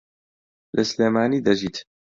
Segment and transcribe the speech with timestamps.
[0.75, 1.77] لە سلێمانی دەژیت.